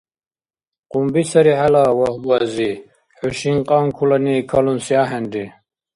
[0.91, 2.71] Къунби сари хӀела, Вагьбу-ази!
[3.17, 5.45] ХӀу шинкьанкулани калунси ахӀенри!